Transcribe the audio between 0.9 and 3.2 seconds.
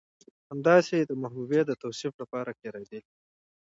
د محبوبې د توصيف لپاره کارېدلي